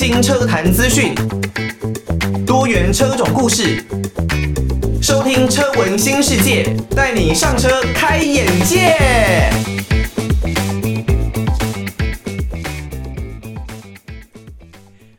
[0.00, 1.12] 新车坛资讯，
[2.46, 3.84] 多元车种故事，
[5.02, 8.94] 收听车闻新世界，带你上车开眼界。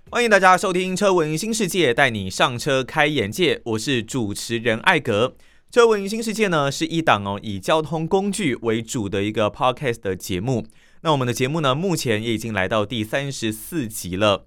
[0.09, 3.59] 欢迎大家收听车闻新世界，带你上车开眼界。
[3.65, 5.35] 我是主持人艾格。
[5.69, 10.65] 车闻新世界呢，是一档哦以交通工具为主的一个 podcast 的节目。
[11.01, 14.45] 那我们的节目呢，目前也已经来到第三十四集了。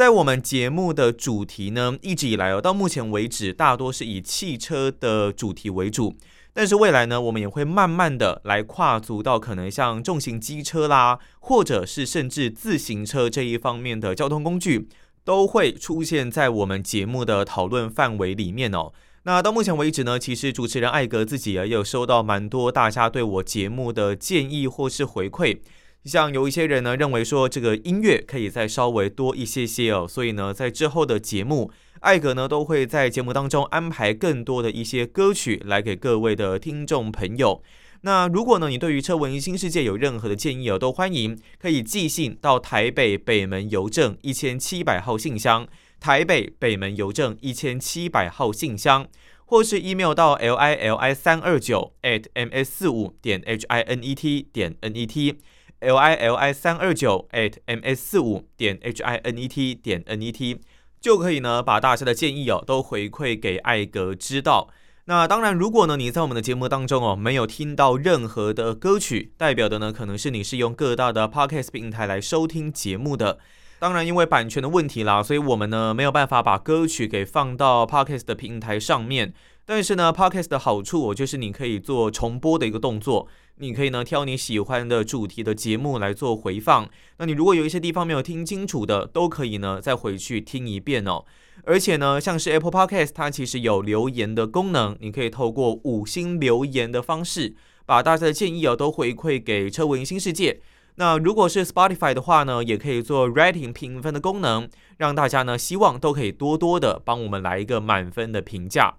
[0.00, 6.16] 在我们节目的主题呢，一直以来哦，到目前为止，大多是以汽车的主题为主。
[6.54, 14.88] 但是未来呢，我们也会慢慢的来跨足到可能像重型机车啦，或者是甚至自行车这一方面的交通工具，
[15.22, 18.94] 都会出现在我们节目的讨论范围里面哦。
[19.24, 25.58] 那到目前为止呢，其实主持人艾格自己也有收到蛮多大家对我节目的建议或是回馈。
[26.04, 31.70] 像有一些人呢，认为说这个音乐可以再稍微多一些些哦，所以呢，在之后的节目，
[32.00, 37.62] 艾格呢都会在节目当中安排更多的一些歌曲来给各位的听众朋友。
[38.00, 45.68] 那如果呢，你对于车闻新世界有任何的建议哦，都欢迎可以寄信到台北北门邮政一千七百号信箱，
[46.00, 49.06] 台北北门邮政一千七百号信箱，
[49.44, 54.14] 或是 email 到 l i l i 三二九 at m s 四五点 h i n e
[54.14, 55.36] t 点 n e t。
[55.80, 60.20] L i l i 三二九 at m s 四五点 h i n e t 点 n
[60.22, 60.60] e t
[61.00, 64.68] 就可以呢，把大家的建议哦都回馈给艾格知道。
[65.06, 73.38] 那当然，如果呢你在我们的节目当中哦没有听到任何的歌曲，代表的呢可能是你是用各大的 podcast 平台来收听节目的。
[73.78, 79.32] 当然，因为版权的问题啦，所以我们呢没有办法把歌曲给放到 podcast 的平台上面。
[79.72, 83.28] 但是呢，podcast 的好处就是你可以做重播的一个动作。
[83.58, 86.90] 你可以呢挑你喜欢的主题的节目来做回放。
[87.18, 91.24] 那你如果有一些地方没有听清楚的，都可以呢再回去听一遍哦。
[91.62, 97.54] 而且呢，像是 Apple Podcast，它其实有留言的功能，你可以透过五星留言的方式，
[97.86, 100.60] 把大家的建议哦都回馈给车文新世界。
[100.96, 104.68] 那如果是 Spotify 的话呢，也可以做 Rating 评分的功能，
[104.98, 108.96] 让大家呢希望都可以多多的帮我们来一个满分的评价。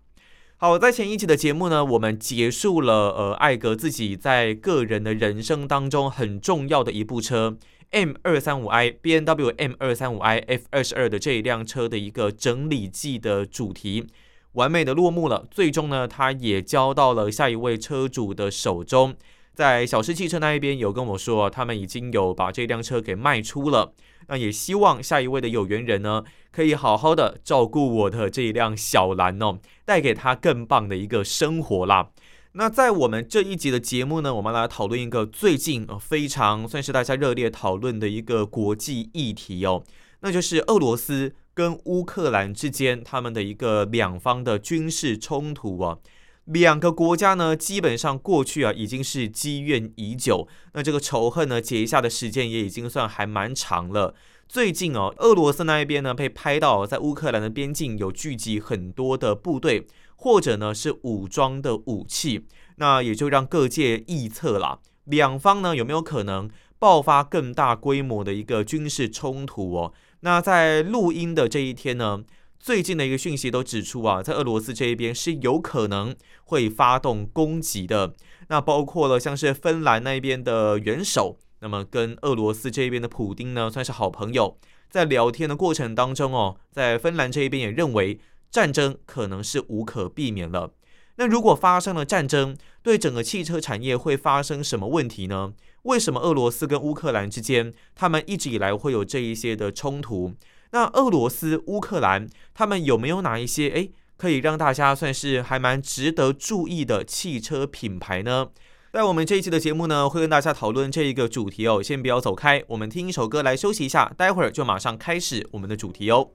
[0.63, 7.57] 好，在前一期的节目呢，我们结束了呃，艾格自己在个人的人生当中很重要的一部车
[7.89, 14.05] M 二三五 I B N W M 二三五 I F 二十二的这一辆车的一个整理季的主题，
[14.51, 15.47] 完美的落幕了。
[15.49, 19.15] 最终呢，它也交到了下一位车主的手中。
[19.53, 23.93] 在小狮汽车那一边有跟我说，他们已经有把这辆车给卖出了。
[24.27, 32.11] 那也希望下一位的有缘人呢，可以好好的照顾我的这一辆小蓝哦，带给他更棒的一个生活啦。
[32.53, 39.83] 那在我们这一集的节目呢，我们来讨论一个最近非常算是大家热烈讨论的一个国际议题哦，
[40.21, 45.97] 那就是俄罗斯跟乌克兰之间他们的一个两方的军事冲突啊。
[46.45, 54.15] 两个国家呢，基本上过去啊已经是积怨已久，那这个仇恨呢结下的时间也已经算还蛮长了。
[54.47, 59.87] 最近哦，俄罗斯那一边呢被拍到在乌克兰的边境有聚集很多的部队，
[60.17, 69.93] 或者呢是武装的武器，那也就让各界臆测啦，两方呢有没有可能爆发更大规模的一个军事冲突哦？
[70.19, 72.21] 那在录音的这一天呢，
[72.63, 78.13] 最近的一个讯息都指出啊，在俄罗斯这一边是有可能会发动攻击的。
[78.49, 84.59] 那包括了像是芬兰那边的元首，那么跟俄罗斯这边的普丁呢算是好朋友。
[84.91, 88.19] 在聊天的过程当中哦，在芬兰这一边也认为
[88.51, 90.71] 战争可能是无可避免了。
[91.15, 95.53] 那如果发生了战争，对整个汽车产业会发生什么问题呢？
[95.83, 100.35] 为什么俄罗斯跟乌克兰之间，他们一直以来会有这一些的冲突？
[100.71, 108.49] 那俄罗斯、乌克兰，他们有没有哪一些诶可以让大家算是还蛮值得注意的汽车品牌呢？
[108.93, 111.81] 在我们这一期的节目呢，会跟大家讨论这一个主题哦。
[111.81, 116.31] 先不要走开，我们听一首歌来休息一下，待会儿就马上开始我们的主题哦。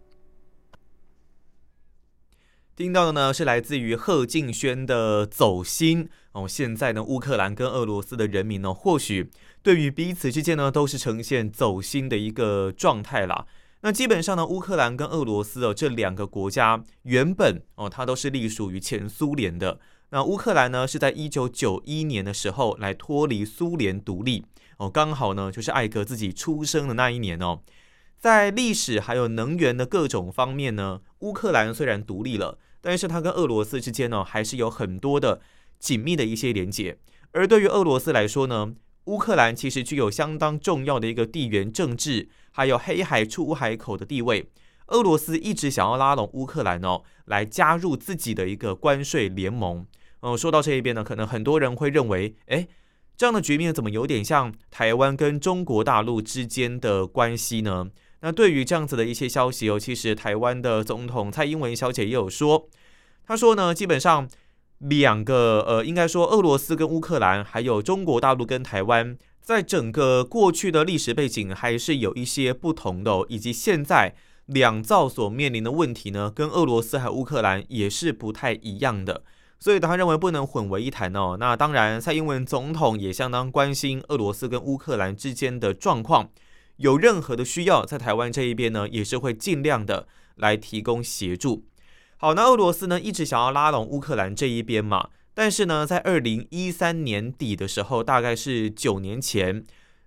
[2.74, 6.48] 听到的呢是来自于贺敬轩的《走心》哦。
[6.48, 9.30] 现在呢，乌克兰跟俄罗斯的人民呢，或许
[9.62, 13.46] 对于彼此之间呢，都是呈现走心的一个状态啦。
[13.86, 19.78] 那基本上呢，乌克兰跟俄罗斯哦这两个国家原本哦它都是隶属于前苏联的。
[20.08, 24.44] 那乌克兰呢是在一九九一年的时候来脱离苏联独立
[24.78, 27.60] 哦，刚好呢就是艾格自己出生的那一年哦。
[28.18, 35.40] 在历史还有能源的各种方面呢，乌克兰虽然独立了，但是它跟俄罗斯之间呢还是有很多的
[35.78, 36.98] 紧密的一些连接。
[37.30, 38.74] 而对于俄罗斯来说呢，
[39.06, 44.50] 乌克兰其实具有相当重要的一个地缘政治，还有黑海出海口的地位。
[44.88, 49.86] 俄罗斯一直想要拉拢乌克兰哦，来加入自己的一个关税联盟。
[50.20, 52.66] 哦，说到这一边呢，可能很多人会认为，哎，
[53.16, 57.88] 这样的局面怎么有点像台湾跟中国大陆之间的关系呢？
[58.20, 62.68] 那对于这样子的一些消息哦，其实台湾的总统蔡英文小姐也有说，
[63.24, 64.28] 她说呢，基本上。
[64.78, 74.14] 两个呃，应该说俄罗斯跟乌克兰，还有中国大陆跟台湾，在整个过去的历史背景还是有一些不同的，以及现在
[74.46, 79.22] 两造所面临的问题呢，跟俄罗斯还有乌克兰也是不太一样的，
[79.58, 81.36] 所以他认为不能混为一谈哦。
[81.40, 86.28] 那当然，蔡英文总统也相当关心俄罗斯跟乌克兰之间的状况，
[86.76, 90.06] 有任何的需要，在台湾这一边呢，也是会尽量的
[90.36, 91.64] 来提供协助。
[92.18, 99.62] 好，那俄罗斯呢，一直想要拉拢乌克兰这一边嘛，但是呢，在二零一三年底的时候，大概是九年前，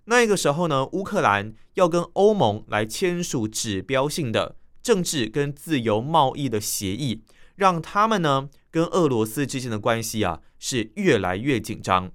[0.06, 7.22] 那个时候呢，乌克兰要跟欧盟来签署指标性的政治跟自由贸易的协议，
[7.54, 12.10] 让他们呢跟俄罗斯之间的关系啊是越来越紧张。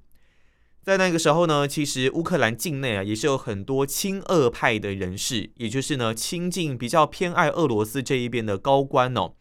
[0.83, 9.35] 在那个时候呢，其实乌克兰境内啊也是有很多亲俄派的人士，也就是呢亲近比较偏爱俄罗斯这一边的高官哦。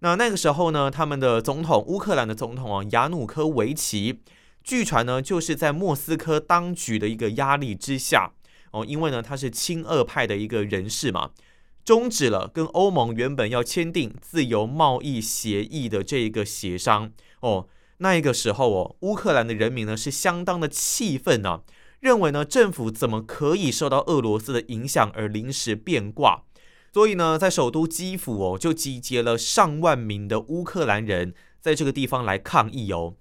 [0.00, 4.20] 那那个时候呢，他们的总统乌克兰的总统啊，亚努科维奇，
[4.62, 8.32] 据传呢，就是在莫斯科当局的一个压力之下
[8.70, 11.30] 哦，因为呢他是亲俄派的一个人士嘛，
[11.84, 17.10] 终止了跟欧盟原本要签订自由贸易协议的这一个协商
[17.40, 17.66] 哦。
[18.00, 21.62] 那一个时候哦，乌克兰的人民呢是相当的气愤啊，
[21.98, 26.44] 认为呢政府怎么可以受到俄罗斯的影响而临时变卦。
[26.98, 33.14] 所以呢，在首都基辅哦，就集结了上万名的乌克兰人在这个地方来抗议哦。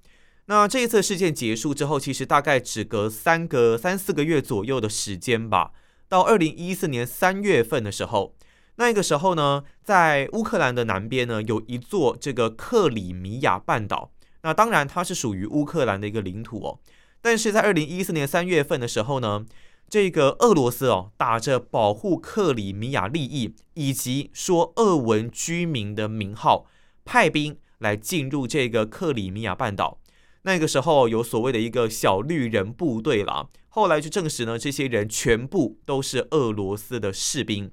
[0.47, 5.74] 那这一次事件结束之后，其实大概只隔三个三四个月左右的时间吧。
[6.09, 8.35] 到二零一四年三月份的时候，
[8.77, 14.12] 那个时候呢，在乌克兰的南边呢，有一座这个克里米亚半岛。
[14.41, 16.79] 那当然，它是属于乌克兰的一个领土哦。
[17.21, 19.45] 但是在二零一四年三月份的时候呢，
[19.89, 26.66] 这个俄罗斯哦，打着保护克里米亚利益以及说俄文居民的名号，
[27.06, 30.01] 派兵来进入这个克里米亚半岛。
[30.42, 37.72] 那个时候有所谓的一个小绿人部队啦，后来就证实呢，这些人全部都是俄罗斯的士兵。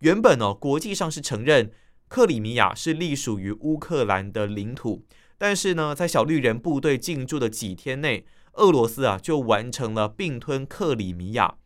[0.00, 1.70] 原本哦，国际上是承认
[2.08, 5.02] 克里米亚是隶属于乌克兰的领土，
[5.38, 8.26] 但是呢，在小绿人部队进驻的几天内。
[8.54, 11.56] 俄罗斯啊，就完成了并吞克里米亚。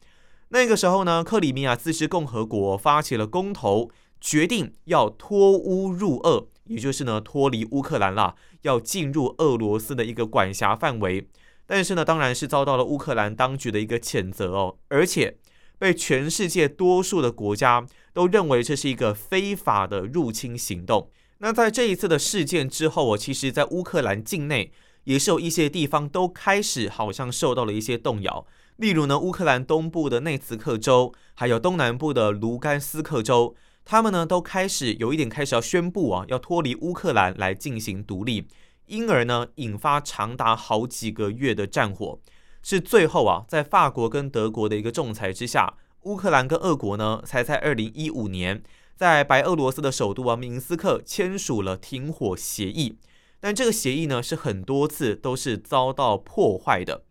[0.50, 3.90] 那个时候呢，克里米亚自治共和国发起了公投，
[4.20, 11.28] 决定要脱乌入俄，也就是呢脱离乌克兰了，要进入俄罗斯的一个管辖范围。
[11.66, 15.36] 但是呢，当然是遭到了乌克兰当局的一个谴责哦，而且
[15.78, 21.10] 被全世界多数的国家都认为这是一个非法的入侵行动。
[21.40, 24.72] 那在这一次的事件之后，我其实在乌克兰境内。
[25.08, 28.46] 也是有一些地方都开始好像受到了一些动摇，
[28.76, 33.56] 例如呢，乌克兰东部的内茨克州，还有东南部的卢甘斯克州，
[33.86, 38.48] 他们呢都开始有一点开始要宣布啊，要脱离乌克兰来进行独立，
[38.84, 42.20] 因而呢引发长达好几个月的战火，
[42.62, 45.72] 是最后啊在法国跟德国的一个仲裁之下，
[46.02, 48.62] 乌克兰跟俄国呢才在二零一五年
[48.94, 52.98] 在白俄罗斯的首都啊明斯克签署了停火协议。
[53.40, 57.04] 但这个协议呢，是很多次都是遭到破坏的，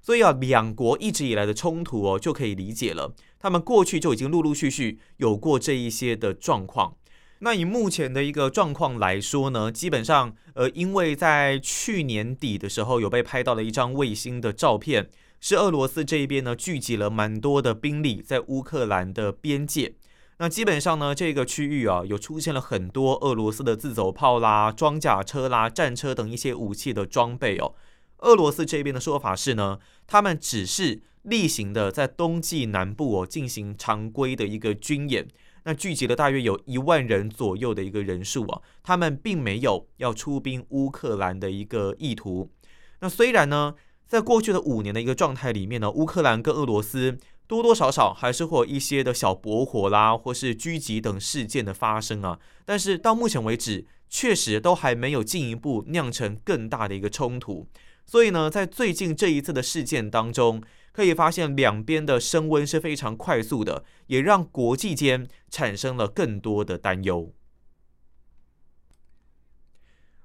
[0.00, 3.14] 所以啊，两国一直以来的冲突哦，就可以理解了。
[3.38, 6.96] 他们过去就已经陆陆续续有过这一些的状况。
[7.40, 15.10] 那以目前的一个状况来说呢，基本上，呃，因为在去年底的时候有被拍到了一张卫星的照片，
[15.40, 19.94] 是俄罗斯这一边呢聚集了蛮多的兵力在乌克兰的边界。
[20.42, 27.76] 那基本上呢，这个区域啊，有出现了很多俄罗斯的自走炮啦、装甲车啦、战车等一些武器的装备哦。
[28.18, 35.28] 俄罗斯这边的说法是呢，他们只是例行的在冬季南部哦进行常规的一个军演，
[35.62, 42.50] 那聚集了大约有一万人左右的一个人数啊，他们并没有要出兵乌克兰的一个意图。
[42.98, 43.76] 那虽然呢，
[44.08, 47.16] 在过去的五年的一个状态里面呢，乌克兰跟俄罗斯。
[47.52, 52.38] 多多少少还是会有一些的小驳火啦，或是狙击等事件的发生啊。
[52.64, 57.68] 但是到目前为止，确实都还没有进一步酿成更大的一个冲突。
[58.06, 67.34] 所以呢，在最近这一次的事件当中，可以发现两边的升温是非常快速的，也让国际间产生了更多的担忧。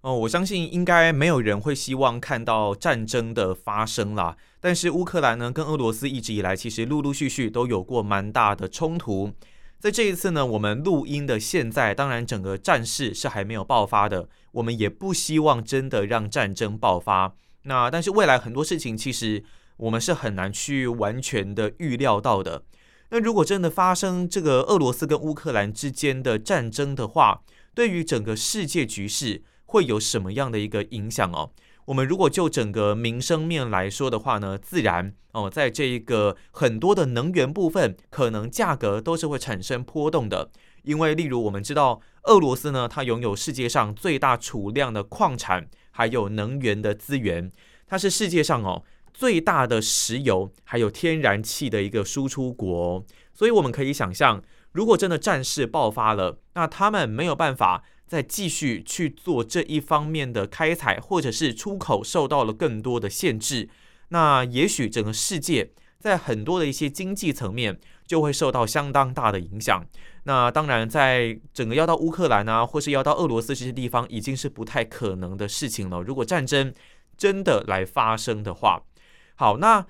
[0.08, 4.38] 哦，我相信应该没有人会希望看到战争的发生啦。
[4.62, 9.34] 但是乌克兰呢，跟俄罗斯一直以来其实陆陆续续都有过蛮大的冲突。
[9.82, 17.34] 在这一次呢，我们录音的现在，当然整个战事是还没有爆发的，我们也不希望真的让战争爆发。
[17.64, 19.44] 那但是未来很多事情，其实
[19.76, 22.64] 我们是很难去完全的预料到的。
[23.10, 27.42] 那如果真的发生这个俄罗斯跟乌克兰之间的战争的话，
[27.76, 31.52] 对于整个世界局势会有什么样的一个影响哦？
[31.86, 40.52] 我们如果就整个民生面来说的话呢，自然哦，在这一个很多的能源部分，可能价格都是会产生波动的。
[40.84, 47.50] 因为例如我们知道，俄罗斯呢，它拥有世界上最大储量的矿产，还有能源的资源，
[47.88, 48.84] 它是世界上哦
[49.14, 53.06] 最大的石油还有天然气的一个输出国。
[53.34, 54.44] 所以我们可以想象，
[54.74, 57.84] 如果真的战事爆发了，那他们没有办法。
[58.08, 63.70] 再继续去做这一方面的开采，或者是出口受到了更多的限制，
[64.10, 69.86] 那也许整个世界在很多的一些经济层面就会受到相当大的影响。
[70.24, 76.02] 那当然，在整个要到乌克兰啊，或是要到俄罗斯这些地方，已经是不太可能的事情了。
[76.02, 76.74] 如果战争
[77.18, 78.82] 真的来发生的话，
[79.36, 79.86] 好，那。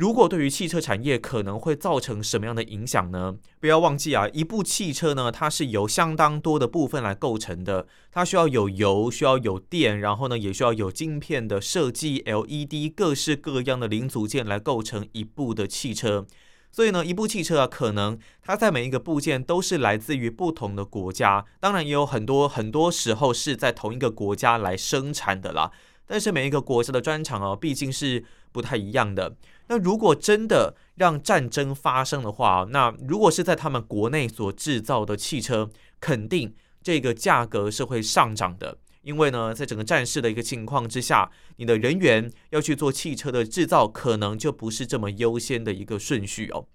[0.00, 3.36] 如果对于汽车产业可能会造成什么样的影响呢？
[3.60, 7.86] 不要忘记啊，一部汽车呢，它是由相当多的部分来构成的。
[8.10, 16.26] 它需要有油，需要有电，然后呢，也需要有晶片的设计、LED 各式各样的零组件来构成一部的汽车。
[16.72, 21.44] 所以呢，一部汽车啊，可能它在每一个部件都是来自于不同的国家。
[21.60, 25.70] 当然，也有很多很多时候是在同一个国家来生产的啦。
[26.06, 29.36] 但是每一个国家的专长哦，毕竟是不太一样的。
[29.70, 38.76] 那如果真的让战争发生的话，那如果是在他们国内所制造的汽车，肯定这个价格是会上涨的。
[39.02, 46.66] 因为呢，在整个战事的一个情况之下，你的人员要去做汽车的制造，可能就不是这么优先的一个顺序哦。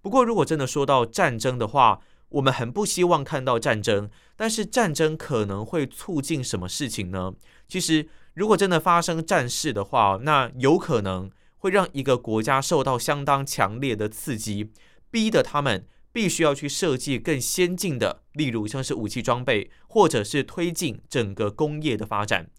[0.00, 4.08] 不过，如果真的说到战争的话，我们很不希望看到战争。
[4.36, 7.32] 但是，战争可能会促进什么事情呢？
[7.66, 11.28] 其实，如果真的发生战事的话，那有可能。
[11.64, 14.70] 会让一个国家受到相当强烈的刺激，
[15.10, 22.50] 逼得他们必须要去设计更先进的，例如像是武器装备，或者是推进整个工业的发展。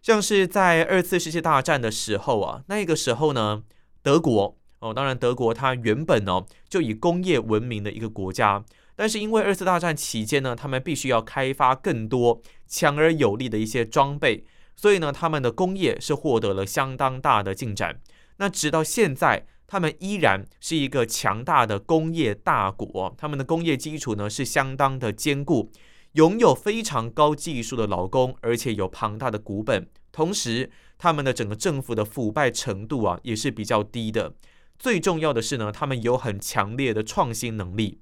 [0.00, 3.64] 像是在二次世界大战的时候啊，那个时候呢，
[4.02, 8.64] 德国哦，当然德国它原本哦就以工业闻名的一个国家，
[8.96, 18.00] 但是因为二次大战期间呢，他们必须要开发更多强而有力的一些装备，所以呢，他们的工业是获得了相当大的进展。
[18.36, 25.70] 那直到现在，他们依然是一个强大的工业大国，他们的工业基础呢是相当的坚固，
[26.12, 29.88] 拥有非常高技术的劳工，而且有庞大的股本。
[30.12, 34.34] 同时，他们的整个政府的腐败程度啊也是比较低的。
[34.78, 38.00] 最重要的是呢，他们有很强烈的创新能力。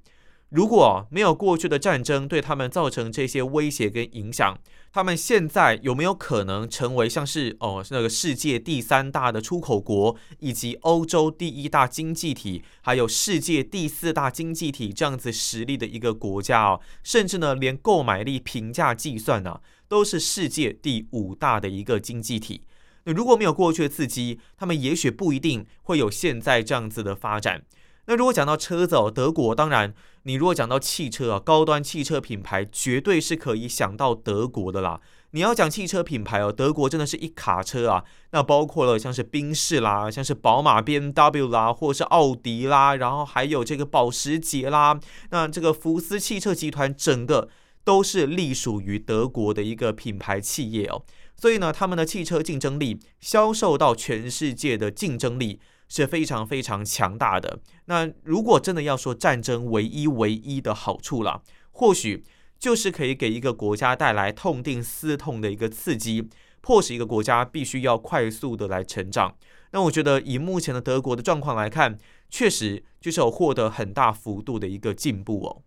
[0.52, 4.58] 如果没有过去的战争对他们造成这些威胁跟影响，
[4.92, 16.80] 他们现在有没有可能成为像是哦那个世界第三大的出口国，以及欧洲第一大经济体，还有世界第四大经济体这样子实力的一个国家哦？
[17.02, 22.64] 甚至呢，连购买力平价计算呢，都是世界第五大的一个经济体。
[23.04, 27.62] 那如果没有过去的刺激，他们也许不一定会有现在这样子的发展。
[28.06, 29.94] 那如果讲到车子哦，德国当然，
[30.24, 35.00] 你如果讲到汽车啊，高端汽车品牌绝对是可以想到德国的啦。
[35.30, 44.98] 你要讲汽车品牌哦，德国真的是一卡车啊，那包括了像是宾士啦，像是宝马 BMW 啦，或者是奥迪啦，然后还有这个保时捷啦，
[45.30, 47.48] 那这个福斯汽车集团整个
[47.84, 51.02] 都是隶属于德国的一个品牌企业哦，
[51.36, 55.60] 所以呢，他们的汽车竞争力，销售到全世界的竞争力。
[55.94, 57.58] 是非常非常强大的。
[57.92, 62.24] 那如果真的要说战争唯一唯一的好处了，或许
[62.58, 66.26] 就是可以给一个国家带来痛定思痛的一个刺激，
[66.62, 69.36] 迫使一个国家必须要快速的来成长。
[69.72, 71.98] 那我觉得以目前的德国的状况来看，
[72.30, 75.60] 确实就是有获得很大幅度的一个进步哦。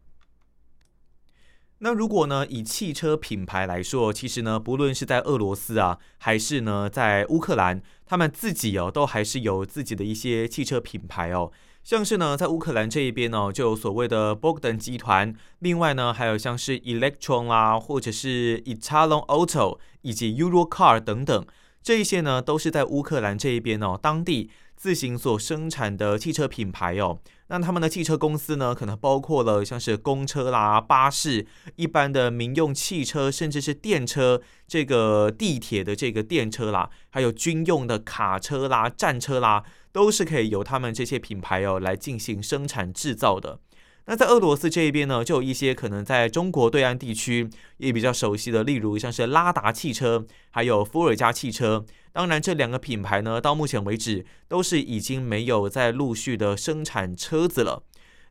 [1.77, 11.51] 那如果呢，以汽车品牌来说，其实呢，不论是在俄罗斯啊，还是呢在乌克兰，他们自己哦，都还是有自己的一些汽车品牌哦。
[11.85, 21.45] 像是呢，在乌克兰这一边呢，就有所谓的 Bogdan 集团，另外呢，还有像是 Electron 啦，或者是 Italon Auto 以及 Euro Car 等等。
[21.83, 27.19] 这一些呢都是在乌克兰这一边哦，当地自行所生产的汽车品牌哦。
[27.49, 39.63] 那他们的汽车公司呢，可能包括了像是公车啦、巴士、一般的民用汽车，甚至是电车，这个地铁的这个电车啦，还有军用的卡车啦、战车啦，
[39.95, 43.61] 都是可以由他们这些品牌哦来进行生产制造的。
[44.07, 51.85] 那在俄罗斯这一边呢，就有一些可能在中国对岸地区也比较熟悉的，例如像是拉达汽车，还有伏尔加汽车。
[52.11, 57.83] 当然，这两个品牌呢，到目前为止都是已经没有在陆续的生产车子了。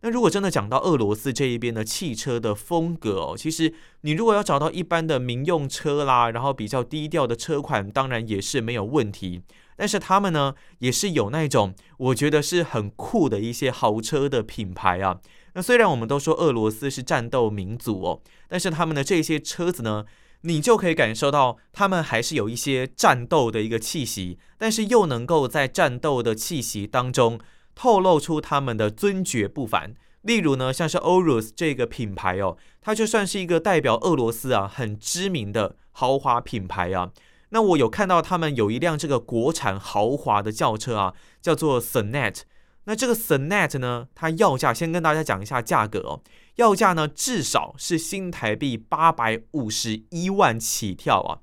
[0.02, 9.40] 那如果真的讲到俄罗斯这一边的汽车的风格哦，其实你如果要找到一般的民用车啦，然后比较低调的车款，当然也是没有问题。
[9.76, 15.20] 但是他们呢，也是有那种我觉得是很酷的一些豪车的品牌啊。
[15.54, 20.04] 那虽然我们都说俄罗斯是战斗民族哦，但是他们的这些车子呢，
[20.42, 27.38] 你就可以感受到，他们还是有一些战斗的一个气息，但是又能够在战斗的气息当中
[27.74, 29.94] 透露出他们的尊爵不凡。
[30.22, 37.12] 例如呢，像是欧鲁斯这个品牌哦，它就算是一个代表俄罗斯啊很知名的豪华品牌啊。
[37.54, 42.40] 那我有看到他们有一辆这个国产豪华的轿车啊，叫做 Sonet。
[42.86, 46.20] 那这个 Sonet 呢，它要价先跟大家讲一下价格哦。
[46.56, 51.38] 要价呢，至少是新台币八百五十一万起跳啊！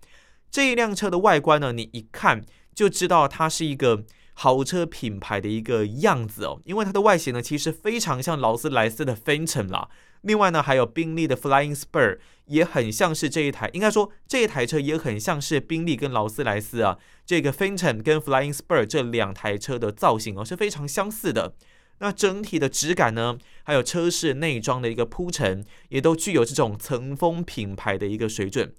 [0.52, 2.44] 这一辆车的外观呢，你一看
[2.76, 4.04] 就知道它是一个
[4.34, 9.88] 豪车品牌的一个样子哦，因为它的外形呢，其实非常像劳斯莱斯的 Phantom 啦。
[10.22, 21.56] 另外呢，还有宾利的 Flying Spur 也很像是这一台，应该说这一台车也很像是宾利跟劳斯莱斯啊，这个 Phantom 跟 Flying Spur 这两台车的造型哦，是非常相似的。
[22.00, 28.74] 那整体的质感呢，还有车室内装的一个铺陈，也都具有这种层峰品牌的一个水准。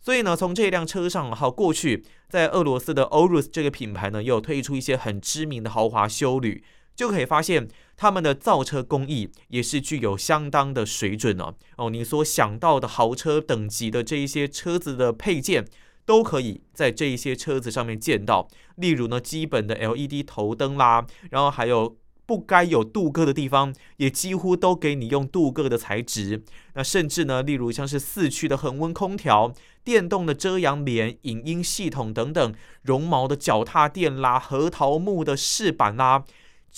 [0.00, 6.62] 所以呢，从这辆车上，还有过去在俄罗斯的 Orus 这个品牌呢，又推出一些很知名的豪华修旅，
[6.94, 7.66] 就可以发现
[7.98, 11.54] 他们的造车工艺也是具有相当的水准哦。
[11.76, 15.66] 哦，你所想到的豪车等级的这一些车子的配件，
[16.06, 18.48] 都可以在这一些车子上面见到。
[18.76, 21.98] 例如呢，基本的 LED 头灯啦，然后还有。
[22.28, 26.44] 不该有镀铬的地方，也几乎都给你用镀铬的材质。
[26.74, 29.50] 那甚至呢，例如像是四驱的恒温空调、
[29.82, 36.22] 电动的遮阳帘、影音系统等等，绒毛的脚踏垫啦、核桃木的饰板啦，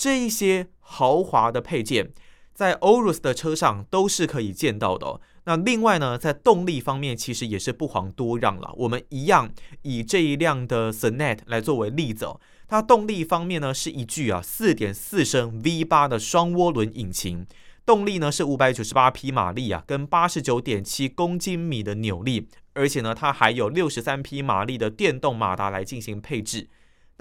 [0.01, 2.11] 这一些豪华的配件，
[2.55, 5.21] 在 Urus 的车上都是可以见到的哦。
[5.43, 8.73] 那另外呢，在动力方面，其实也是不遑多让了。
[8.77, 9.51] 我们一样
[9.83, 12.41] 以这一辆的 Sonet 来作为例子哦。
[12.67, 17.45] 它动力方面呢，是一具啊四点四升 V 八的双涡轮引擎，
[17.85, 26.67] 动力呢是五百九十八匹马力啊，跟八十九点七公斤米的扭力，而且呢，它还有六十三匹马力的电动马达来进行配置。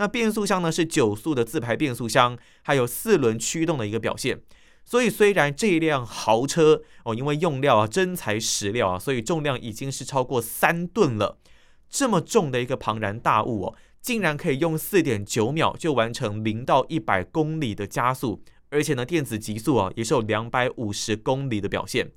[0.01, 4.41] 那变速箱呢是九速的自排变速箱，还有四轮驱动的一个表现。
[4.83, 11.37] 所以虽然这一辆豪车哦，因为用料啊真材实料啊，所以重量已经是超过三吨了，
[11.91, 13.77] 这么重的一个庞然大物哦。
[14.01, 22.11] 竟然可以用四点九秒就完成零到一百公里的加速，而且呢，电子极速啊也是有两百五十公里的表现。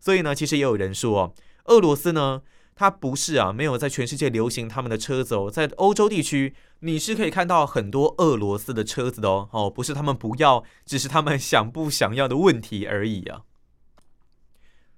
[0.00, 1.34] 所以呢，其实也有人说哦，
[1.66, 2.42] 俄罗斯呢，
[2.78, 13.42] 它不是啊没有在全世界流行他们的车子哦，在欧洲地区你是可以看到很多俄罗斯的车子的哦，哦，不是他们不要，只是他们想不想要的问题而已啊。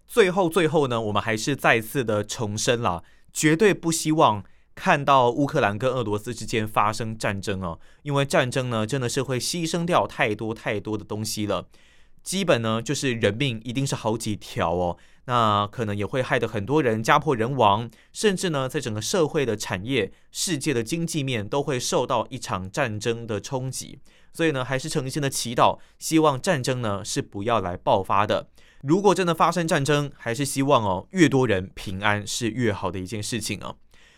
[0.07, 4.45] 最后，最后呢，我们还是再次的重申了，绝对不希望。
[4.73, 11.67] 看到乌克兰跟俄罗斯之间发生战争哦，因为战争呢真的是会牺牲掉太多太多的东西了，
[12.23, 14.97] 基本呢就是人命一定是好几条哦，
[15.31, 24.01] 那可能也会害得很多人家破人亡，甚至呢在整个社会的产业、世界的经济面都会受到一场战争的冲击，
[24.33, 28.49] 所以呢还是诚心的祈祷，希望战争呢是不要来爆发的。
[28.83, 33.77] 如果真的发生战争，还是希望哦越多人平安是越好的一件事情哦。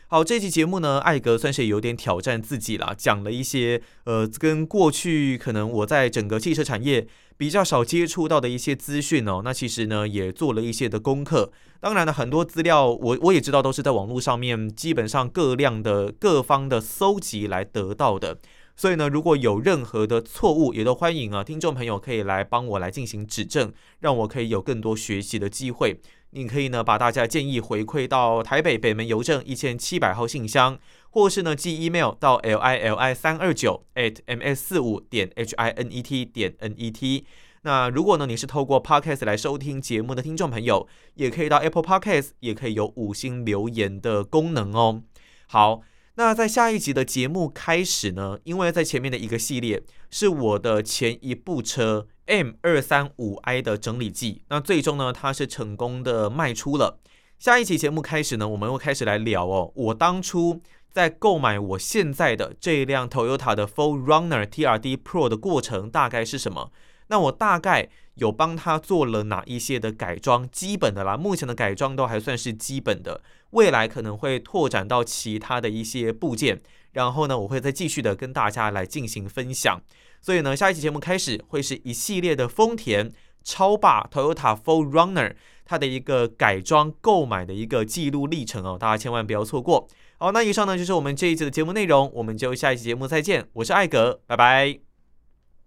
[0.08, 7.06] 好，这期节目呢，艾格算是有点挑战自己啦，讲了一些呃，跟过去可能我在整个汽车产业
[7.42, 9.40] 比较少接触到的一些资讯哦。
[9.42, 11.50] 那其实呢，也做了一些的功课。
[11.80, 18.38] 当然了，很多资料我我也知道都是在网络上面，基本上各量的各方的搜集来得到的。
[18.76, 25.98] 所以呢，如果有任何的错误，也都欢迎啊，听众朋友可以来帮我来进行指正，让我可以有更多学习的机会。
[26.34, 30.78] 你可以呢把大家建议回馈到台北北门邮政一千七百号信箱，
[31.10, 36.02] 或是呢寄 email 到 l i l i 三二九 at m s 四五点 h i n e
[36.02, 37.26] t 点 n e t。
[37.64, 45.02] 那如果呢你是透过 podcast 来收听节目的听众朋友，也可以到 Apple Podcast，也可以有五星留言的功能哦。
[45.46, 45.82] 好，
[46.14, 56.98] 那在下一集的节目开始呢，因为在前面的一个系列是我的前一部车 M 二三五 I 的整理剂，那最终呢，它是成功的卖出了。
[57.38, 66.72] 下一期节目开始呢，我们会开始来聊哦，我当初在购买我现在的这一辆 Toyota 的 4Runner TRD Pro 的过程大概是什么？
[67.08, 70.48] 那我大概有帮他做了哪一些的改装？
[70.50, 73.20] 基本的啦，目前的改装都还算是基本的。
[73.50, 79.82] 未来可能会拓展到其他的一些部件，然后呢，我会再继续的跟大家来进行分享。
[80.22, 83.12] 所以呢，下一期节目开始会是一系列的丰田
[83.44, 89.88] 超霸 Toyota 4Runner 它的一个改装购买的一个记录历程哦，大家千万不要错过。
[90.18, 93.48] 好，那以上呢就是我们这一集的节目内容，我们就下一期节目再见。
[93.54, 94.91] 我是艾格，拜拜。